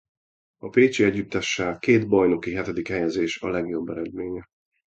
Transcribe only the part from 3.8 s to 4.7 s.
eredménye.